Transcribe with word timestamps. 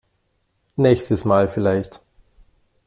Nächstes 0.77 1.25
Mal 1.25 1.47
vielleicht. 1.47 2.01